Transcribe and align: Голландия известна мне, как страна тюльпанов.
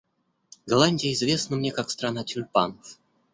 Голландия 0.65 1.11
известна 1.13 1.57
мне, 1.57 1.71
как 1.71 1.91
страна 1.91 2.23
тюльпанов. 2.23 2.97